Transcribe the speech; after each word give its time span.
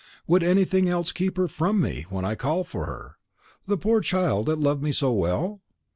Would 0.25 0.41
anything 0.41 0.89
else 0.89 1.11
keep 1.11 1.37
her 1.37 1.47
from 1.47 1.79
me 1.79 2.07
when 2.09 2.25
I 2.25 2.33
call 2.33 2.63
for 2.63 2.87
her, 2.87 3.17
the 3.67 3.77
poor 3.77 4.01
child 4.01 4.47
that 4.47 4.57
loved 4.59 4.81
me 4.81 4.91
so 4.91 5.11
well? 5.11 5.61